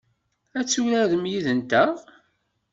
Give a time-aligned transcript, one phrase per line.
[0.59, 1.93] Ad turarem yid-nteɣ?